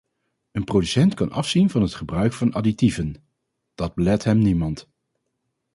[0.51, 3.15] Een producent kan afzien van het gebruik van additieven,
[3.75, 4.89] dat belet hem niemand.